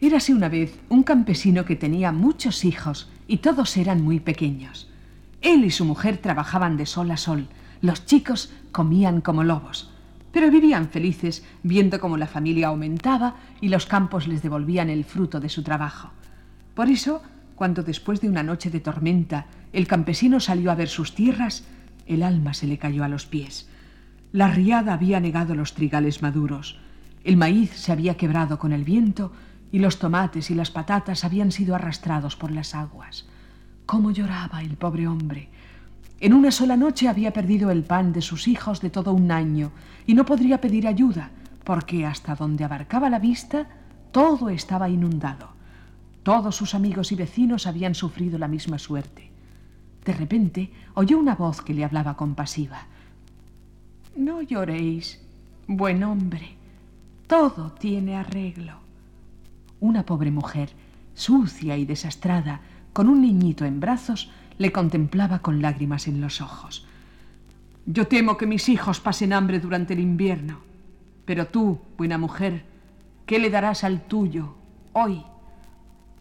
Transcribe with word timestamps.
Érase 0.00 0.32
una 0.32 0.48
vez 0.48 0.78
un 0.88 1.02
campesino 1.02 1.64
que 1.64 1.74
tenía 1.74 2.12
muchos 2.12 2.64
hijos 2.64 3.10
y 3.26 3.38
todos 3.38 3.76
eran 3.76 4.00
muy 4.00 4.20
pequeños. 4.20 4.88
Él 5.40 5.64
y 5.64 5.70
su 5.70 5.84
mujer 5.84 6.18
trabajaban 6.18 6.76
de 6.76 6.86
sol 6.86 7.10
a 7.10 7.16
sol. 7.16 7.48
Los 7.80 8.06
chicos 8.06 8.52
comían 8.70 9.20
como 9.20 9.42
lobos, 9.42 9.90
pero 10.30 10.52
vivían 10.52 10.88
felices 10.88 11.44
viendo 11.64 11.98
cómo 11.98 12.16
la 12.16 12.28
familia 12.28 12.68
aumentaba 12.68 13.36
y 13.60 13.68
los 13.68 13.86
campos 13.86 14.28
les 14.28 14.40
devolvían 14.40 14.88
el 14.88 15.04
fruto 15.04 15.40
de 15.40 15.48
su 15.48 15.64
trabajo. 15.64 16.10
Por 16.74 16.88
eso, 16.88 17.20
cuando 17.56 17.82
después 17.82 18.20
de 18.20 18.28
una 18.28 18.44
noche 18.44 18.70
de 18.70 18.78
tormenta 18.78 19.46
el 19.72 19.88
campesino 19.88 20.38
salió 20.38 20.70
a 20.70 20.76
ver 20.76 20.88
sus 20.88 21.16
tierras, 21.16 21.64
el 22.06 22.22
alma 22.22 22.54
se 22.54 22.68
le 22.68 22.78
cayó 22.78 23.02
a 23.02 23.08
los 23.08 23.26
pies. 23.26 23.68
La 24.30 24.48
riada 24.48 24.94
había 24.94 25.18
negado 25.18 25.56
los 25.56 25.74
trigales 25.74 26.22
maduros, 26.22 26.78
el 27.24 27.36
maíz 27.36 27.72
se 27.72 27.90
había 27.90 28.16
quebrado 28.16 28.58
con 28.58 28.72
el 28.72 28.84
viento 28.84 29.32
y 29.70 29.78
los 29.78 29.98
tomates 29.98 30.50
y 30.50 30.54
las 30.54 30.70
patatas 30.70 31.24
habían 31.24 31.52
sido 31.52 31.74
arrastrados 31.74 32.36
por 32.36 32.50
las 32.50 32.74
aguas. 32.74 33.26
¿Cómo 33.86 34.10
lloraba 34.10 34.62
el 34.62 34.76
pobre 34.76 35.06
hombre? 35.06 35.48
En 36.20 36.32
una 36.32 36.50
sola 36.50 36.76
noche 36.76 37.08
había 37.08 37.32
perdido 37.32 37.70
el 37.70 37.84
pan 37.84 38.12
de 38.12 38.22
sus 38.22 38.48
hijos 38.48 38.80
de 38.80 38.90
todo 38.90 39.12
un 39.12 39.30
año 39.30 39.70
y 40.06 40.14
no 40.14 40.24
podría 40.24 40.60
pedir 40.60 40.86
ayuda, 40.86 41.30
porque 41.64 42.06
hasta 42.06 42.34
donde 42.34 42.64
abarcaba 42.64 43.10
la 43.10 43.18
vista 43.18 43.68
todo 44.10 44.48
estaba 44.48 44.88
inundado. 44.88 45.50
Todos 46.22 46.56
sus 46.56 46.74
amigos 46.74 47.12
y 47.12 47.14
vecinos 47.14 47.66
habían 47.66 47.94
sufrido 47.94 48.38
la 48.38 48.48
misma 48.48 48.78
suerte. 48.78 49.30
De 50.04 50.12
repente 50.12 50.72
oyó 50.94 51.18
una 51.18 51.34
voz 51.34 51.62
que 51.62 51.74
le 51.74 51.84
hablaba 51.84 52.16
compasiva. 52.16 52.86
No 54.16 54.42
lloréis, 54.42 55.20
buen 55.66 56.02
hombre. 56.02 56.56
Todo 57.26 57.72
tiene 57.72 58.16
arreglo 58.16 58.87
una 59.80 60.04
pobre 60.04 60.30
mujer, 60.30 60.70
sucia 61.14 61.76
y 61.76 61.84
desastrada, 61.84 62.60
con 62.92 63.08
un 63.08 63.22
niñito 63.22 63.64
en 63.64 63.80
brazos, 63.80 64.30
le 64.58 64.72
contemplaba 64.72 65.38
con 65.38 65.62
lágrimas 65.62 66.08
en 66.08 66.20
los 66.20 66.40
ojos. 66.40 66.86
Yo 67.86 68.06
temo 68.06 68.36
que 68.36 68.46
mis 68.46 68.68
hijos 68.68 69.00
pasen 69.00 69.32
hambre 69.32 69.60
durante 69.60 69.94
el 69.94 70.00
invierno, 70.00 70.58
pero 71.24 71.46
tú, 71.46 71.78
buena 71.96 72.18
mujer, 72.18 72.64
¿qué 73.24 73.38
le 73.38 73.50
darás 73.50 73.84
al 73.84 74.02
tuyo 74.02 74.54
hoy? 74.92 75.22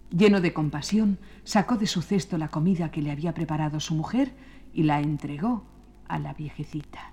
Lleno 0.10 0.40
de 0.40 0.54
compasión, 0.54 1.18
sacó 1.44 1.76
de 1.76 1.88
su 1.88 2.02
cesto 2.02 2.38
la 2.38 2.48
comida 2.48 2.92
que 2.92 3.02
le 3.02 3.12
había 3.12 3.34
preparado 3.34 3.80
su 3.80 3.96
mujer 3.96 4.34
y 4.74 4.84
la 4.84 5.02
entregó 5.02 5.66
a 6.08 6.20
la 6.20 6.34
viejecita. 6.34 7.12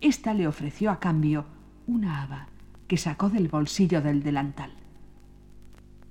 Esta 0.00 0.34
le 0.34 0.46
ofreció 0.46 0.90
a 0.90 1.00
cambio 1.00 1.46
una 1.86 2.22
haba 2.22 2.48
que 2.88 2.96
sacó 2.96 3.30
del 3.30 3.48
bolsillo 3.48 4.02
del 4.02 4.22
delantal. 4.22 4.72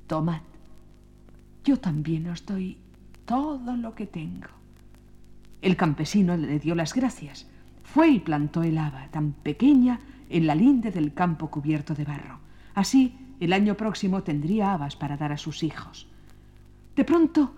Tomad. 0.07 0.41
Yo 1.63 1.77
también 1.77 2.27
os 2.29 2.45
doy 2.45 2.77
todo 3.25 3.75
lo 3.77 3.95
que 3.95 4.05
tengo. 4.05 4.49
El 5.61 5.77
campesino 5.77 6.35
le 6.35 6.59
dio 6.59 6.75
las 6.75 6.93
gracias. 6.93 7.47
Fue 7.83 8.09
y 8.09 8.19
plantó 8.19 8.63
el 8.63 8.77
haba, 8.77 9.07
tan 9.11 9.33
pequeña, 9.33 9.99
en 10.29 10.47
la 10.47 10.55
linde 10.55 10.91
del 10.91 11.13
campo 11.13 11.49
cubierto 11.49 11.93
de 11.93 12.03
barro. 12.03 12.39
Así, 12.73 13.15
el 13.39 13.53
año 13.53 13.75
próximo 13.75 14.23
tendría 14.23 14.73
habas 14.73 14.95
para 14.95 15.17
dar 15.17 15.31
a 15.31 15.37
sus 15.37 15.63
hijos. 15.63 16.07
De 16.95 17.05
pronto, 17.05 17.55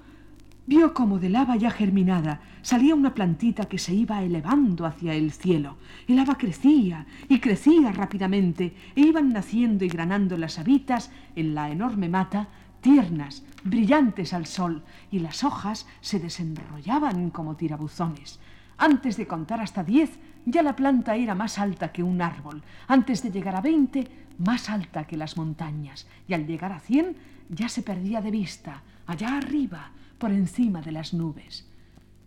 vio 0.67 0.94
como 0.94 1.19
del 1.19 1.35
haba 1.35 1.55
ya 1.55 1.69
germinada 1.69 2.41
salía 2.61 2.95
una 2.95 3.13
plantita 3.13 3.66
que 3.66 3.77
se 3.77 3.94
iba 3.94 4.23
elevando 4.23 4.85
hacia 4.85 5.13
el 5.13 5.31
cielo. 5.31 5.77
El 6.07 6.19
haba 6.19 6.38
crecía 6.38 7.05
y 7.30 7.39
crecía 7.39 7.91
rápidamente 7.91 8.75
e 8.95 9.02
iban 9.02 9.30
naciendo 9.30 9.85
y 9.85 9.89
granando 9.89 10.38
las 10.38 10.57
habitas 10.57 11.11
en 11.35 11.53
la 11.53 11.69
enorme 11.69 12.09
mata, 12.09 12.47
tiernas, 12.81 13.44
brillantes 13.63 14.33
al 14.33 14.45
sol, 14.45 14.83
y 15.11 15.19
las 15.19 15.44
hojas 15.44 15.88
se 16.02 16.19
desenrollaban 16.19 17.29
como 17.29 17.55
tirabuzones. 17.55 18.39
Antes 18.77 19.17
de 19.17 19.27
contar 19.27 19.61
hasta 19.61 19.83
diez, 19.83 20.19
ya 20.45 20.61
la 20.61 20.75
planta 20.75 21.16
era 21.16 21.34
más 21.34 21.57
alta 21.57 21.91
que 21.91 22.03
un 22.03 22.22
árbol. 22.22 22.61
Antes 22.88 23.23
de 23.23 23.31
llegar 23.31 23.56
a 23.56 23.61
veinte, 23.61 24.07
más 24.38 24.69
alta 24.69 25.06
que 25.06 25.17
las 25.17 25.38
montañas. 25.38 26.07
Y 26.28 26.34
al 26.34 26.45
llegar 26.45 26.72
a 26.72 26.79
cien, 26.79 27.16
ya 27.50 27.69
se 27.69 27.81
perdía 27.81 28.22
de 28.22 28.31
vista, 28.31 28.81
allá 29.07 29.38
arriba, 29.38 29.91
por 30.18 30.31
encima 30.31 30.81
de 30.81 30.92
las 30.92 31.14
nubes. 31.14 31.66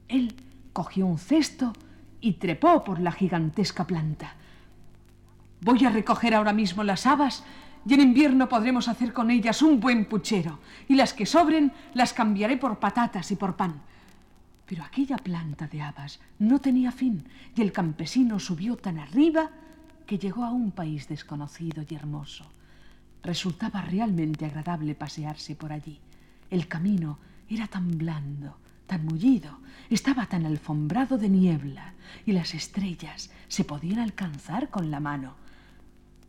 Él 0.09 0.34
cogió 0.72 1.06
un 1.06 1.19
cesto 1.19 1.72
y 2.21 2.34
trepó 2.34 2.84
por 2.84 3.00
la 3.00 3.12
gigantesca 3.12 3.87
planta. 3.87 4.34
Voy 5.60 5.84
a 5.84 5.91
recoger 5.91 6.34
ahora 6.34 6.53
mismo 6.53 6.84
las 6.84 7.06
habas 7.06 7.44
y 7.87 7.94
en 7.94 8.00
invierno 8.00 8.49
podremos 8.49 8.88
hacer 8.88 9.12
con 9.12 9.31
ellas 9.31 9.62
un 9.62 9.81
buen 9.81 10.04
puchero 10.04 10.59
y 10.88 10.94
las 10.94 11.12
que 11.12 11.26
sobren 11.26 11.72
las 11.94 12.12
cambiaré 12.12 12.56
por 12.56 12.78
patatas 12.78 13.31
y 13.31 13.37
por 13.37 13.56
pan. 13.56 13.81
Pero 14.66 14.84
aquella 14.84 15.16
planta 15.16 15.66
de 15.66 15.81
habas 15.81 16.20
no 16.38 16.60
tenía 16.60 16.93
fin 16.93 17.25
y 17.56 17.62
el 17.62 17.72
campesino 17.72 18.38
subió 18.38 18.76
tan 18.76 18.99
arriba 18.99 19.50
que 20.06 20.19
llegó 20.19 20.44
a 20.44 20.53
un 20.53 20.72
país 20.72 21.09
desconocido 21.09 21.84
y 21.88 21.94
hermoso. 21.94 22.44
Resultaba 23.22 23.82
realmente 23.82 24.47
agradable 24.47 24.94
pasearse 24.94 25.55
por 25.55 25.72
allí. 25.72 25.99
El 26.50 26.69
camino 26.69 27.19
era 27.48 27.66
tan 27.66 27.97
blando, 27.97 28.56
tan 28.86 29.04
mullido, 29.04 29.59
estaba 29.91 30.26
tan 30.26 30.47
alfombrado 30.47 31.19
de 31.19 31.28
niebla 31.28 31.94
y 32.26 32.32
las 32.32 32.54
estrellas 32.54 33.31
se 33.48 33.64
podían 33.64 34.00
alcanzar 34.00 34.70
con 34.70 34.91
la 34.91 35.00
mano. 35.00 35.34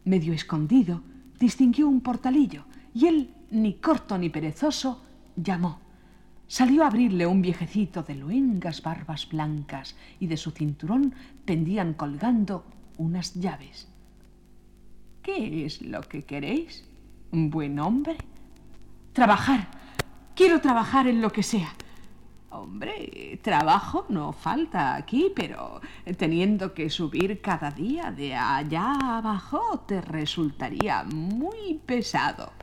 Medio 0.05 0.33
escondido, 0.33 1.01
distinguió 1.39 1.87
un 1.87 2.01
portalillo 2.01 2.65
y 2.93 3.07
él, 3.07 3.33
ni 3.51 3.75
corto 3.75 4.17
ni 4.17 4.29
perezoso, 4.29 5.03
llamó. 5.35 5.79
Salió 6.47 6.83
a 6.83 6.87
abrirle 6.87 7.27
un 7.27 7.41
viejecito 7.41 8.01
de 8.01 8.15
luengas 8.15 8.81
barbas 8.81 9.29
blancas 9.29 9.95
y 10.19 10.27
de 10.27 10.37
su 10.37 10.51
cinturón 10.51 11.13
pendían 11.45 11.93
colgando 11.93 12.65
unas 12.97 13.35
llaves. 13.35 13.87
¿Qué 15.21 15.65
es 15.65 15.81
lo 15.81 16.01
que 16.01 16.23
queréis? 16.23 16.85
¿Un 17.31 17.49
buen 17.51 17.79
hombre? 17.79 18.17
Trabajar, 19.13 19.69
Quiero 20.39 20.61
trabajar 20.61 21.05
en 21.05 21.21
lo 21.21 21.33
que 21.33 21.43
sea. 21.43 21.73
Hombre, 22.49 23.41
trabajo 23.43 24.05
no 24.07 24.31
falta 24.31 24.95
aquí, 24.95 25.33
pero 25.35 25.81
teniendo 26.17 26.73
que 26.73 26.89
subir 26.89 27.41
cada 27.41 27.71
día 27.71 28.09
de 28.09 28.35
allá 28.35 29.17
abajo 29.17 29.83
te 29.85 29.99
resultaría 29.99 31.03
muy 31.03 31.81
pesado. 31.85 32.53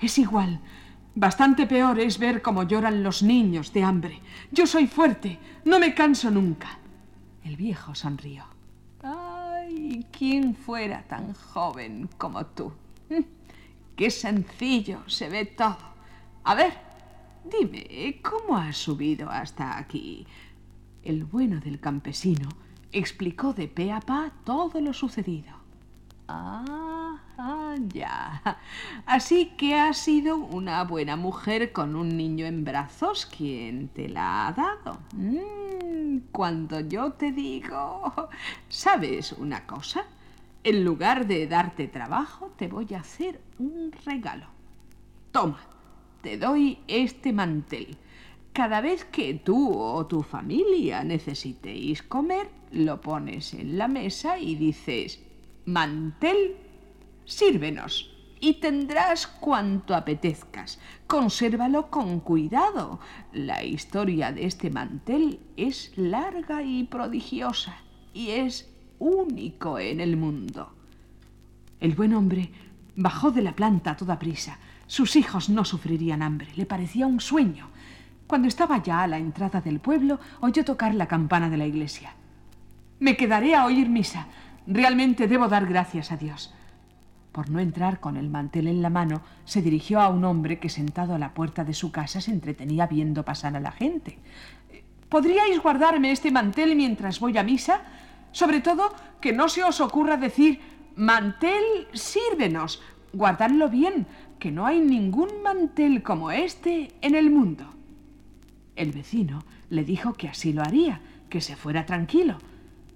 Es 0.00 0.18
igual. 0.18 0.58
Bastante 1.14 1.68
peor 1.68 2.00
es 2.00 2.18
ver 2.18 2.42
cómo 2.42 2.64
lloran 2.64 3.04
los 3.04 3.22
niños 3.22 3.72
de 3.72 3.84
hambre. 3.84 4.20
Yo 4.50 4.66
soy 4.66 4.88
fuerte, 4.88 5.38
no 5.64 5.78
me 5.78 5.94
canso 5.94 6.32
nunca. 6.32 6.80
El 7.44 7.54
viejo 7.54 7.94
sonrió. 7.94 8.44
Ay, 9.04 10.04
¿quién 10.10 10.56
fuera 10.56 11.04
tan 11.04 11.34
joven 11.34 12.10
como 12.18 12.44
tú? 12.44 12.72
Qué 13.94 14.10
sencillo 14.10 15.08
se 15.08 15.28
ve 15.28 15.44
todo. 15.44 15.78
A 16.42 16.56
ver, 16.56 16.89
Dime, 17.50 18.20
¿cómo 18.22 18.56
has 18.56 18.76
subido 18.76 19.28
hasta 19.28 19.76
aquí? 19.78 20.26
El 21.02 21.24
bueno 21.24 21.58
del 21.60 21.80
campesino 21.80 22.48
explicó 22.92 23.52
de 23.52 23.66
pe 23.66 23.90
a 23.90 24.00
pa 24.00 24.32
todo 24.44 24.80
lo 24.80 24.92
sucedido. 24.92 25.54
Ah, 26.28 27.74
ya. 27.88 28.58
Así 29.06 29.52
que 29.56 29.74
has 29.74 29.98
sido 29.98 30.36
una 30.36 30.84
buena 30.84 31.16
mujer 31.16 31.72
con 31.72 31.96
un 31.96 32.16
niño 32.16 32.46
en 32.46 32.64
brazos 32.64 33.26
quien 33.26 33.88
te 33.88 34.08
la 34.08 34.46
ha 34.46 34.52
dado. 34.52 34.98
Mm, 35.14 36.18
cuando 36.30 36.80
yo 36.80 37.12
te 37.14 37.32
digo... 37.32 38.28
¿Sabes 38.68 39.32
una 39.32 39.66
cosa? 39.66 40.04
En 40.62 40.84
lugar 40.84 41.26
de 41.26 41.46
darte 41.48 41.88
trabajo, 41.88 42.52
te 42.56 42.68
voy 42.68 42.94
a 42.94 43.00
hacer 43.00 43.40
un 43.58 43.92
regalo. 44.04 44.46
Toma, 45.32 45.58
te 46.22 46.36
doy 46.36 46.78
este 46.88 47.32
mantel. 47.32 47.96
Cada 48.52 48.80
vez 48.80 49.04
que 49.04 49.34
tú 49.34 49.72
o 49.72 50.06
tu 50.06 50.22
familia 50.22 51.04
necesitéis 51.04 52.02
comer, 52.02 52.48
lo 52.72 53.00
pones 53.00 53.54
en 53.54 53.78
la 53.78 53.88
mesa 53.88 54.38
y 54.38 54.56
dices, 54.56 55.20
mantel, 55.66 56.56
sírvenos. 57.24 58.16
Y 58.42 58.54
tendrás 58.54 59.26
cuanto 59.26 59.94
apetezcas. 59.94 60.80
Consérvalo 61.06 61.90
con 61.90 62.20
cuidado. 62.20 62.98
La 63.32 63.62
historia 63.62 64.32
de 64.32 64.46
este 64.46 64.70
mantel 64.70 65.40
es 65.56 65.92
larga 65.96 66.62
y 66.62 66.84
prodigiosa, 66.84 67.76
y 68.14 68.30
es 68.30 68.68
único 68.98 69.78
en 69.78 70.00
el 70.00 70.16
mundo. 70.16 70.72
El 71.80 71.94
buen 71.94 72.14
hombre 72.14 72.50
bajó 72.96 73.30
de 73.30 73.42
la 73.42 73.54
planta 73.54 73.92
a 73.92 73.96
toda 73.96 74.18
prisa 74.18 74.58
sus 74.90 75.14
hijos 75.14 75.48
no 75.48 75.64
sufrirían 75.64 76.20
hambre. 76.20 76.48
Le 76.56 76.66
parecía 76.66 77.06
un 77.06 77.20
sueño. 77.20 77.68
Cuando 78.26 78.48
estaba 78.48 78.82
ya 78.82 79.02
a 79.02 79.06
la 79.06 79.18
entrada 79.18 79.60
del 79.60 79.78
pueblo, 79.78 80.18
oyó 80.40 80.64
tocar 80.64 80.96
la 80.96 81.06
campana 81.06 81.48
de 81.48 81.56
la 81.56 81.66
iglesia. 81.68 82.14
Me 82.98 83.16
quedaré 83.16 83.54
a 83.54 83.66
oír 83.66 83.88
misa. 83.88 84.26
Realmente 84.66 85.28
debo 85.28 85.46
dar 85.46 85.66
gracias 85.66 86.10
a 86.10 86.16
Dios. 86.16 86.52
Por 87.30 87.50
no 87.50 87.60
entrar 87.60 88.00
con 88.00 88.16
el 88.16 88.30
mantel 88.30 88.66
en 88.66 88.82
la 88.82 88.90
mano, 88.90 89.22
se 89.44 89.62
dirigió 89.62 90.00
a 90.00 90.08
un 90.08 90.24
hombre 90.24 90.58
que 90.58 90.68
sentado 90.68 91.14
a 91.14 91.20
la 91.20 91.34
puerta 91.34 91.62
de 91.62 91.72
su 91.72 91.92
casa 91.92 92.20
se 92.20 92.32
entretenía 92.32 92.88
viendo 92.88 93.24
pasar 93.24 93.54
a 93.54 93.60
la 93.60 93.70
gente. 93.70 94.18
¿Podríais 95.08 95.62
guardarme 95.62 96.10
este 96.10 96.32
mantel 96.32 96.74
mientras 96.74 97.20
voy 97.20 97.38
a 97.38 97.44
misa? 97.44 97.82
Sobre 98.32 98.60
todo, 98.60 98.92
que 99.20 99.32
no 99.32 99.48
se 99.48 99.62
os 99.62 99.80
ocurra 99.80 100.16
decir, 100.16 100.58
mantel, 100.96 101.86
sírvenos. 101.92 102.82
Guardadlo 103.12 103.68
bien, 103.68 104.06
que 104.40 104.50
no 104.50 104.66
hay 104.66 104.80
ningún 104.80 105.42
mantel 105.44 106.02
como 106.02 106.32
este 106.32 106.90
en 107.02 107.14
el 107.14 107.30
mundo. 107.30 107.66
El 108.74 108.90
vecino 108.90 109.44
le 109.68 109.84
dijo 109.84 110.14
que 110.14 110.28
así 110.28 110.52
lo 110.52 110.62
haría, 110.62 111.00
que 111.28 111.40
se 111.40 111.54
fuera 111.54 111.86
tranquilo. 111.86 112.38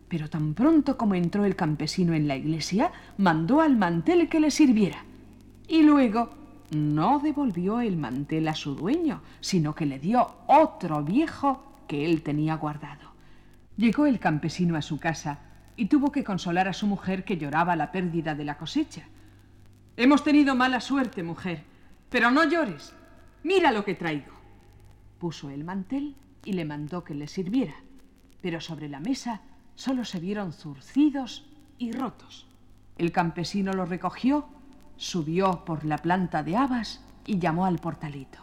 Pero 0.08 0.28
tan 0.28 0.54
pronto 0.54 0.96
como 0.96 1.14
entró 1.14 1.44
el 1.44 1.54
campesino 1.54 2.14
en 2.14 2.26
la 2.26 2.36
iglesia, 2.36 2.90
mandó 3.18 3.60
al 3.60 3.76
mantel 3.76 4.28
que 4.28 4.40
le 4.40 4.50
sirviera. 4.50 5.04
Y 5.68 5.82
luego 5.82 6.30
no 6.70 7.20
devolvió 7.20 7.80
el 7.80 7.96
mantel 7.96 8.48
a 8.48 8.54
su 8.54 8.74
dueño, 8.74 9.20
sino 9.40 9.74
que 9.74 9.86
le 9.86 9.98
dio 9.98 10.26
otro 10.46 11.04
viejo 11.04 11.62
que 11.86 12.06
él 12.06 12.22
tenía 12.22 12.56
guardado. 12.56 13.12
Llegó 13.76 14.06
el 14.06 14.18
campesino 14.18 14.76
a 14.76 14.82
su 14.82 14.98
casa 14.98 15.40
y 15.76 15.86
tuvo 15.86 16.10
que 16.10 16.24
consolar 16.24 16.68
a 16.68 16.72
su 16.72 16.86
mujer 16.86 17.24
que 17.24 17.36
lloraba 17.36 17.76
la 17.76 17.92
pérdida 17.92 18.34
de 18.34 18.44
la 18.44 18.56
cosecha. 18.56 19.02
Hemos 19.96 20.24
tenido 20.24 20.54
mala 20.56 20.80
suerte, 20.80 21.22
mujer, 21.22 21.62
pero 22.10 22.30
no 22.30 22.44
llores. 22.44 22.92
Mira 23.44 23.70
lo 23.70 23.84
que 23.84 23.94
traigo. 23.94 24.32
Puso 25.18 25.50
el 25.50 25.62
mantel 25.62 26.16
y 26.44 26.54
le 26.54 26.64
mandó 26.64 27.04
que 27.04 27.14
le 27.14 27.28
sirviera, 27.28 27.74
pero 28.40 28.60
sobre 28.60 28.88
la 28.88 28.98
mesa 28.98 29.42
solo 29.76 30.04
se 30.04 30.18
vieron 30.18 30.52
zurcidos 30.52 31.46
y 31.78 31.92
rotos. 31.92 32.46
El 32.98 33.12
campesino 33.12 33.72
lo 33.72 33.86
recogió, 33.86 34.46
subió 34.96 35.64
por 35.64 35.84
la 35.84 35.98
planta 35.98 36.42
de 36.42 36.56
habas 36.56 37.00
y 37.26 37.38
llamó 37.38 37.64
al 37.64 37.78
portalito. 37.78 38.38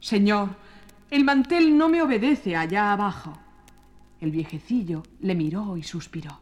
Señor, 0.00 0.50
el 1.10 1.24
mantel 1.24 1.76
no 1.76 1.88
me 1.88 2.02
obedece 2.02 2.56
allá 2.56 2.92
abajo. 2.92 3.36
El 4.20 4.30
viejecillo 4.30 5.02
le 5.20 5.34
miró 5.34 5.76
y 5.76 5.82
suspiró. 5.82 6.40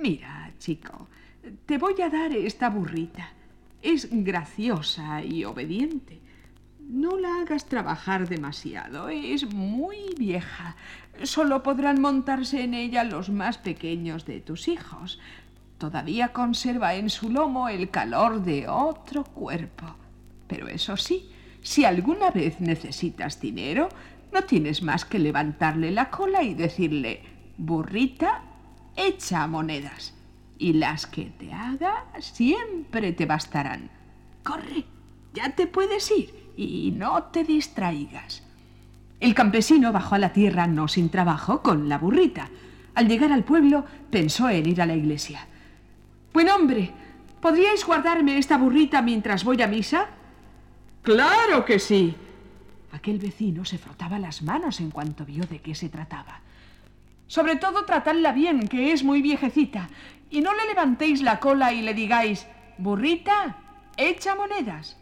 Mira, 0.00 0.52
chico, 0.58 1.08
te 1.66 1.78
voy 1.78 2.00
a 2.02 2.08
dar 2.08 2.32
esta 2.32 2.70
burrita. 2.70 3.32
Es 3.82 4.08
graciosa 4.10 5.22
y 5.22 5.44
obediente. 5.44 6.20
No 6.80 7.18
la 7.18 7.40
hagas 7.40 7.66
trabajar 7.66 8.28
demasiado. 8.28 9.08
Es 9.08 9.52
muy 9.52 10.14
vieja. 10.18 10.76
Solo 11.22 11.62
podrán 11.62 12.00
montarse 12.00 12.62
en 12.62 12.74
ella 12.74 13.04
los 13.04 13.30
más 13.30 13.58
pequeños 13.58 14.24
de 14.24 14.40
tus 14.40 14.68
hijos. 14.68 15.20
Todavía 15.78 16.32
conserva 16.32 16.94
en 16.94 17.10
su 17.10 17.30
lomo 17.30 17.68
el 17.68 17.90
calor 17.90 18.42
de 18.42 18.68
otro 18.68 19.24
cuerpo. 19.24 19.86
Pero 20.48 20.68
eso 20.68 20.96
sí, 20.96 21.30
si 21.62 21.84
alguna 21.84 22.30
vez 22.30 22.60
necesitas 22.60 23.40
dinero, 23.40 23.88
no 24.32 24.42
tienes 24.42 24.82
más 24.82 25.04
que 25.04 25.18
levantarle 25.18 25.90
la 25.90 26.10
cola 26.10 26.42
y 26.42 26.54
decirle, 26.54 27.22
burrita, 27.58 28.42
echa 28.96 29.46
monedas. 29.46 30.17
Y 30.58 30.72
las 30.74 31.06
que 31.06 31.26
te 31.26 31.52
haga 31.52 32.04
siempre 32.18 33.12
te 33.12 33.26
bastarán. 33.26 33.90
Corre, 34.42 34.84
ya 35.32 35.54
te 35.54 35.66
puedes 35.66 36.10
ir 36.10 36.52
y 36.56 36.90
no 36.90 37.24
te 37.24 37.44
distraigas. 37.44 38.42
El 39.20 39.34
campesino 39.34 39.92
bajó 39.92 40.16
a 40.16 40.18
la 40.18 40.32
tierra 40.32 40.66
no 40.66 40.88
sin 40.88 41.08
trabajo 41.08 41.62
con 41.62 41.88
la 41.88 41.98
burrita. 41.98 42.48
Al 42.94 43.08
llegar 43.08 43.32
al 43.32 43.44
pueblo 43.44 43.84
pensó 44.10 44.48
en 44.48 44.68
ir 44.68 44.82
a 44.82 44.86
la 44.86 44.96
iglesia. 44.96 45.46
Buen 46.32 46.48
hombre, 46.48 46.92
¿podríais 47.40 47.84
guardarme 47.84 48.38
esta 48.38 48.58
burrita 48.58 49.02
mientras 49.02 49.44
voy 49.44 49.62
a 49.62 49.68
misa? 49.68 50.06
Claro 51.02 51.64
que 51.64 51.78
sí. 51.78 52.14
Aquel 52.92 53.18
vecino 53.18 53.64
se 53.64 53.78
frotaba 53.78 54.18
las 54.18 54.42
manos 54.42 54.80
en 54.80 54.90
cuanto 54.90 55.24
vio 55.24 55.44
de 55.44 55.60
qué 55.60 55.74
se 55.74 55.88
trataba. 55.88 56.40
Sobre 57.28 57.56
todo 57.56 57.84
tratadla 57.84 58.32
bien, 58.32 58.68
que 58.68 58.92
es 58.92 59.04
muy 59.04 59.20
viejecita, 59.20 59.88
y 60.30 60.40
no 60.40 60.54
le 60.54 60.66
levantéis 60.66 61.22
la 61.22 61.38
cola 61.38 61.72
y 61.72 61.82
le 61.82 61.92
digáis, 61.92 62.46
burrita, 62.78 63.56
echa 63.98 64.34
monedas. 64.34 64.96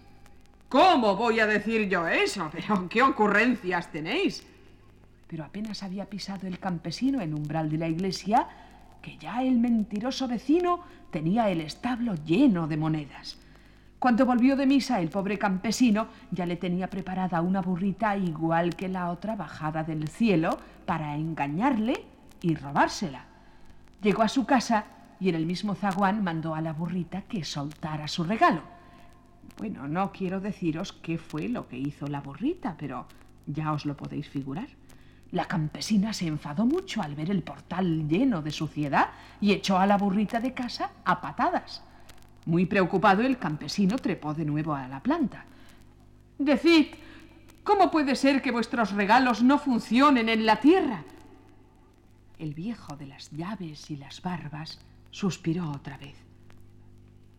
¿Cómo 0.69 1.15
voy 1.15 1.39
a 1.39 1.47
decir 1.47 1.89
yo 1.89 2.09
eso? 2.09 2.51
Pero 2.53 2.89
qué 2.89 3.03
ocurrencias 3.03 3.93
tenéis. 3.93 4.45
Pero 5.29 5.45
apenas 5.45 5.85
había 5.85 6.07
pisado 6.07 6.49
el 6.49 6.59
campesino 6.59 7.21
en 7.21 7.33
umbral 7.33 7.71
de 7.71 7.79
la 7.79 7.89
iglesia 7.89 8.49
que 9.01 9.17
ya 9.19 9.45
el 9.45 9.59
mentiroso 9.59 10.27
vecino 10.27 10.81
tenía 11.13 11.49
el 11.49 11.61
establo 11.61 12.17
lleno 12.25 12.67
de 12.67 12.77
monedas. 12.77 13.39
Cuando 14.01 14.27
volvió 14.27 14.57
de 14.57 14.67
misa 14.67 15.01
el 15.01 15.09
pobre 15.11 15.39
campesino 15.39 16.09
ya 16.33 16.45
le 16.45 16.57
tenía 16.57 16.91
preparada 16.91 17.41
una 17.41 17.63
burrita 17.63 18.17
igual 18.17 18.75
que 18.75 18.89
la 18.89 19.11
otra 19.11 19.37
bajada 19.37 19.85
del 19.85 20.09
cielo 20.09 20.59
para 20.85 21.15
engañarle 21.15 22.16
y 22.43 22.55
robársela. 22.55 23.25
Llegó 24.03 24.23
a 24.23 24.29
su 24.29 24.47
casa 24.47 24.85
y 25.19 25.29
en 25.29 25.35
el 25.35 25.47
mismo 25.47 25.75
zaguán 25.75 26.23
mandó 26.23 26.55
a 26.55 26.61
la 26.61 26.73
burrita 26.73 27.23
que 27.23 27.45
soltara 27.45 28.09
su 28.09 28.25
regalo. 28.25 28.63
Bueno, 29.59 29.89
no 29.89 30.13
quiero 30.13 30.41
deciros 30.41 30.93
qué 30.93 31.19
fue 31.19 31.49
lo 31.49 31.67
que 31.69 31.79
hizo 31.79 32.07
la 32.07 32.21
burrita, 32.21 32.75
pero 32.79 33.07
ya 33.47 33.73
os 33.73 33.87
lo 33.87 33.97
podéis 33.97 34.29
figurar. 34.29 34.69
La 35.33 35.47
campesina 35.47 36.13
se 36.13 36.27
enfadó 36.27 36.67
mucho 36.67 37.03
al 37.03 37.15
ver 37.15 37.31
el 37.31 37.43
portal 37.43 38.09
lleno 38.09 38.43
de 38.43 38.51
suciedad 38.51 39.09
y 39.41 39.53
echó 39.53 39.79
a 39.79 39.87
la 39.87 39.97
burrita 39.97 40.41
de 40.41 40.53
casa 40.53 40.91
a 41.05 41.21
patadas. 41.21 41.83
Muy 42.45 42.67
preocupado, 42.67 43.23
el 43.23 43.39
campesino 43.39 43.97
trepó 43.97 44.35
de 44.35 44.45
nuevo 44.45 44.75
a 44.75 44.87
la 44.87 45.03
planta. 45.03 45.45
Decid, 46.39 46.89
¿cómo 47.65 47.91
puede 47.91 48.15
ser 48.15 48.41
que 48.41 48.53
vuestros 48.53 48.93
regalos 48.93 49.43
no 49.43 49.59
funcionen 49.59 50.29
en 50.29 50.47
la 50.47 50.61
tierra? 50.61 51.03
El 52.39 52.55
viejo 52.55 52.97
de 52.97 53.07
las 53.07 53.31
llaves 53.31 53.91
y 53.91 53.97
las 53.97 54.21
barbas 54.21 54.79
suspiró 55.11 55.71
otra 55.71 55.97
vez. 55.97 56.17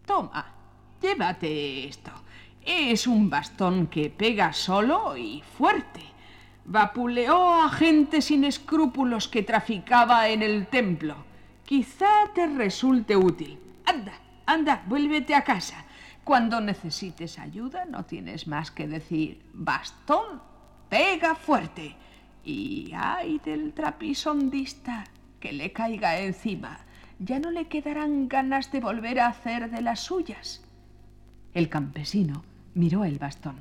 Toma, 0.06 0.54
llévate 1.02 1.88
esto. 1.88 2.12
Es 2.66 3.06
un 3.06 3.30
bastón 3.30 3.88
que 3.88 4.10
pega 4.10 4.54
solo 4.54 5.16
y 5.16 5.44
fuerte. 5.58 6.02
Vapuleó 6.66 7.64
a 7.64 7.70
gente 7.70 8.22
sin 8.22 8.44
escrúpulos 8.44 9.28
que 9.28 9.44
traficaba 9.44 10.30
en 10.30 10.42
el 10.42 10.68
templo. 10.68 11.16
Quizá 11.64 12.32
te 12.34 12.48
resulte 12.48 13.16
útil. 13.16 13.60
Anda, 13.86 14.14
Anda, 14.48 14.82
vuélvete 14.88 15.36
a 15.36 15.44
casa. 15.44 15.86
Cuando 16.24 16.60
necesites 16.60 17.38
ayuda 17.38 17.86
no 17.86 18.06
tienes 18.06 18.48
más 18.48 18.72
que 18.72 18.88
decir 18.88 19.46
bastón, 19.54 20.42
pega 20.89 21.36
fuerte. 21.36 21.96
Y 22.44 22.91
ay 22.96 23.39
del 23.44 23.74
trapisondista 23.74 25.06
que 25.39 25.51
le 25.51 25.74
caiga 25.74 26.20
encima. 26.20 26.79
Ya 27.20 27.39
no 27.39 27.51
le 27.51 27.67
quedarán 27.67 28.27
ganas 28.27 28.72
de 28.72 28.79
volver 28.79 29.20
a 29.20 29.27
hacer 29.27 29.70
de 29.72 29.82
las 29.82 30.01
suyas. 30.01 30.63
El 31.53 31.70
campesino 31.70 32.44
miró 32.74 33.03
el 33.03 33.17
bastón. 33.17 33.56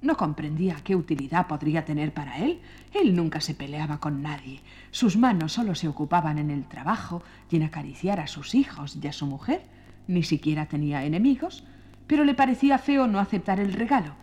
No 0.00 0.16
comprendía 0.16 0.76
qué 0.84 0.94
utilidad 0.94 1.46
podría 1.46 1.84
tener 1.84 2.12
para 2.12 2.38
él. 2.38 2.60
Él 2.94 3.16
nunca 3.16 3.40
se 3.40 3.54
peleaba 3.54 3.98
con 3.98 4.22
nadie. 4.22 4.60
Sus 4.90 5.16
manos 5.16 5.52
solo 5.52 5.74
se 5.74 5.88
ocupaban 5.88 6.38
en 6.38 6.50
el 6.50 6.66
trabajo 6.66 7.22
y 7.50 7.56
en 7.56 7.64
acariciar 7.64 8.20
a 8.20 8.28
sus 8.28 8.54
hijos 8.54 8.96
y 9.00 9.06
a 9.06 9.12
su 9.12 9.26
mujer 9.26 9.62
ni 10.08 10.22
siquiera 10.22 10.66
tenía 10.66 11.04
enemigos, 11.04 11.64
pero 12.06 12.24
le 12.24 12.34
parecía 12.34 12.78
feo 12.78 13.06
no 13.06 13.20
aceptar 13.20 13.60
el 13.60 13.74
regalo. 13.74 14.14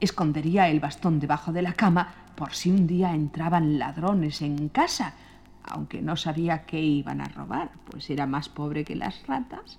Escondería 0.00 0.68
el 0.68 0.80
bastón 0.80 1.20
debajo 1.20 1.52
de 1.52 1.62
la 1.62 1.72
cama 1.72 2.08
por 2.34 2.52
si 2.52 2.70
un 2.70 2.86
día 2.86 3.14
entraban 3.14 3.78
ladrones 3.78 4.42
en 4.42 4.68
casa, 4.68 5.14
aunque 5.62 6.02
no 6.02 6.16
sabía 6.16 6.64
qué 6.66 6.80
iban 6.80 7.20
a 7.20 7.28
robar, 7.28 7.70
pues 7.90 8.10
era 8.10 8.26
más 8.26 8.48
pobre 8.48 8.84
que 8.84 8.94
las 8.94 9.26
ratas. 9.26 9.78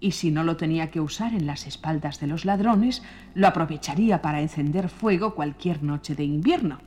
Y 0.00 0.12
si 0.12 0.30
no 0.30 0.44
lo 0.44 0.56
tenía 0.56 0.90
que 0.90 1.00
usar 1.00 1.34
en 1.34 1.46
las 1.46 1.66
espaldas 1.66 2.20
de 2.20 2.28
los 2.28 2.44
ladrones, 2.44 3.02
lo 3.34 3.48
aprovecharía 3.48 4.22
para 4.22 4.40
encender 4.40 4.88
fuego 4.88 5.34
cualquier 5.34 5.82
noche 5.82 6.14
de 6.14 6.24
invierno. 6.24 6.78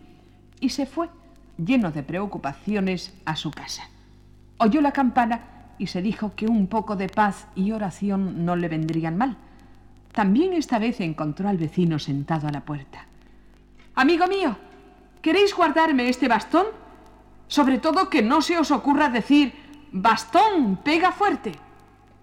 Y 0.62 0.70
se 0.70 0.86
fue, 0.86 1.10
lleno 1.58 1.92
de 1.92 2.04
preocupaciones, 2.04 3.14
a 3.26 3.36
su 3.36 3.52
casa. 3.52 3.90
Oyó 4.58 4.80
la 4.80 4.94
campana 4.94 5.42
y 5.78 5.88
se 5.88 6.02
dijo 6.02 6.36
que 6.36 6.46
un 6.48 6.68
poco 6.68 6.96
de 6.96 7.10
paz 7.10 7.48
y 7.54 7.72
oración 7.72 8.46
no 8.46 8.56
le 8.56 8.70
vendrían 8.70 9.18
mal. 9.18 9.38
También 10.12 10.54
esta 10.54 10.80
vez 10.80 11.00
encontró 11.00 11.48
al 11.48 11.58
vecino 11.58 12.00
sentado 12.00 12.48
a 12.48 12.52
la 12.52 12.66
puerta. 12.66 13.06
Amigo 13.96 14.28
mío, 14.28 14.58
¿queréis 15.22 15.56
guardarme 15.56 16.10
este 16.10 16.28
bastón? 16.28 16.68
Sobre 17.48 17.80
todo 17.80 18.10
que 18.10 18.22
no 18.22 18.42
se 18.42 18.58
os 18.58 18.72
ocurra 18.72 19.10
decir, 19.10 19.54
bastón, 19.92 20.78
pega 20.84 21.12
fuerte. 21.12 21.54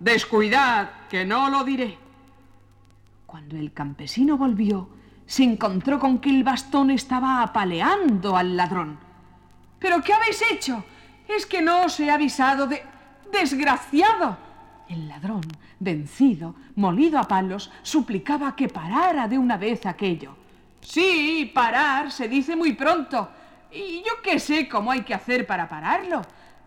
Descuidad, 0.01 0.91
que 1.09 1.25
no 1.25 1.51
lo 1.51 1.65
diré. 1.65 1.99
Cuando 3.27 3.57
el 3.57 3.73
campesino 3.73 4.37
volvió, 4.37 4.89
se 5.27 5.45
encontró 5.45 5.99
con 5.99 6.19
que 6.19 6.31
el 6.31 6.45
bastón 6.45 6.91
estaba 6.91 7.43
apaleando 7.43 8.37
al 8.37 8.57
ladrón. 8.57 8.99
¿Pero 9.79 10.03
qué 10.03 10.15
habéis 10.15 10.43
hecho? 10.51 10.85
Es 11.29 11.45
que 11.45 11.61
no 11.61 11.85
os 11.85 12.01
he 12.01 12.11
avisado 12.11 12.67
de... 12.67 12.83
Desgraciado. 13.31 14.39
El 14.89 15.09
ladrón, 15.09 15.43
vencido, 15.79 16.55
molido 16.77 17.19
a 17.19 17.25
palos, 17.25 17.71
suplicaba 17.83 18.57
que 18.57 18.69
parara 18.69 19.29
de 19.29 19.37
una 19.37 19.59
vez 19.59 19.85
aquello. 19.85 20.35
Sí, 20.81 21.51
parar 21.55 22.11
se 22.11 22.29
dice 22.29 22.57
muy 22.57 22.73
pronto. 22.73 23.29
Y 23.71 23.99
yo 23.99 24.23
qué 24.23 24.39
sé 24.39 24.69
cómo 24.69 24.91
hay 24.91 25.03
que 25.03 25.13
hacer 25.13 25.47
para 25.47 25.69
pararlo. 25.69 26.23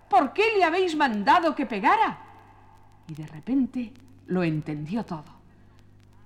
¿Por 0.07 0.33
qué 0.33 0.43
le 0.57 0.63
habéis 0.63 0.95
mandado 0.95 1.55
que 1.55 1.65
pegara? 1.65 2.19
Y 3.07 3.15
de 3.15 3.25
repente 3.25 3.91
lo 4.27 4.43
entendió 4.43 5.03
todo. 5.03 5.41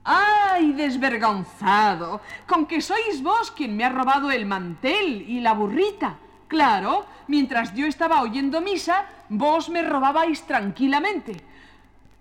¡Ay, 0.03 0.73
desvergonzado! 0.73 2.21
Con 2.45 2.65
que 2.65 2.81
sois 2.81 3.23
vos 3.23 3.51
quien 3.51 3.75
me 3.77 3.85
ha 3.85 3.89
robado 3.89 4.29
el 4.31 4.45
mantel 4.45 5.23
y 5.27 5.39
la 5.39 5.53
burrita. 5.53 6.17
Claro, 6.47 7.05
mientras 7.27 7.73
yo 7.73 7.85
estaba 7.85 8.21
oyendo 8.21 8.61
misa, 8.61 9.05
vos 9.29 9.69
me 9.69 9.81
robabais 9.81 10.45
tranquilamente. 10.45 11.43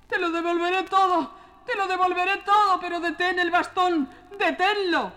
Te 0.09 0.19
lo 0.19 0.31
devolveré 0.31 0.83
todo, 0.85 1.31
te 1.67 1.77
lo 1.77 1.89
devolveré 1.89 2.39
todo, 2.45 2.79
pero 2.81 3.01
detén 3.01 3.39
el 3.39 3.51
bastón, 3.51 4.09
deténlo. 4.39 5.13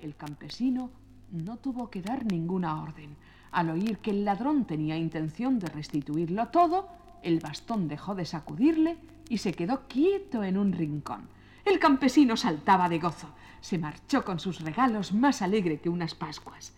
El 0.00 0.16
campesino 0.16 0.90
no 1.32 1.56
tuvo 1.56 1.90
que 1.90 2.02
dar 2.02 2.24
ninguna 2.24 2.82
orden. 2.82 3.16
Al 3.50 3.70
oír 3.70 3.98
que 3.98 4.10
el 4.10 4.24
ladrón 4.24 4.64
tenía 4.64 4.96
intención 4.96 5.58
de 5.58 5.68
restituirlo 5.68 6.48
todo, 6.48 6.88
el 7.22 7.40
bastón 7.40 7.88
dejó 7.88 8.14
de 8.14 8.26
sacudirle 8.26 8.98
y 9.28 9.38
se 9.38 9.52
quedó 9.52 9.88
quieto 9.88 10.44
en 10.44 10.58
un 10.58 10.72
rincón. 10.72 11.28
El 11.64 11.78
campesino 11.78 12.36
saltaba 12.36 12.88
de 12.88 12.98
gozo. 12.98 13.28
Se 13.60 13.78
marchó 13.78 14.24
con 14.24 14.38
sus 14.38 14.60
regalos 14.60 15.14
más 15.14 15.40
alegre 15.40 15.80
que 15.80 15.88
unas 15.88 16.14
Pascuas. 16.14 16.74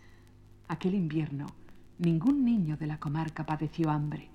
Aquel 0.68 0.94
invierno, 0.94 1.46
ningún 1.98 2.44
niño 2.44 2.76
de 2.76 2.86
la 2.86 3.00
comarca 3.00 3.44
padeció 3.44 3.90
hambre. 3.90 4.30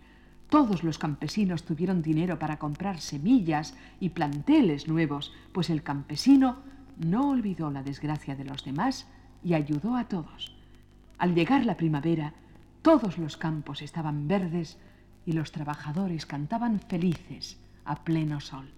Todos 0.51 0.83
los 0.83 0.97
campesinos 0.97 1.63
tuvieron 1.63 2.01
dinero 2.01 2.37
para 2.37 2.59
comprar 2.59 2.99
semillas 2.99 3.73
y 4.01 4.09
planteles 4.09 4.89
nuevos, 4.89 5.31
pues 5.53 5.69
el 5.69 5.81
campesino 5.81 6.57
no 6.97 7.29
olvidó 7.29 7.71
la 7.71 7.83
desgracia 7.83 8.35
de 8.35 8.43
los 8.43 8.65
demás 8.65 9.07
y 9.45 9.53
ayudó 9.53 9.95
a 9.95 10.09
todos. 10.09 10.53
Al 11.17 11.35
llegar 11.35 11.65
la 11.65 11.77
primavera, 11.77 12.33
todos 12.81 13.17
los 13.17 13.37
campos 13.37 13.81
estaban 13.81 14.27
verdes 14.27 14.77
y 15.25 15.31
los 15.31 15.53
trabajadores 15.53 16.25
cantaban 16.25 16.81
felices 16.81 17.57
a 17.85 18.03
pleno 18.03 18.41
sol. 18.41 18.69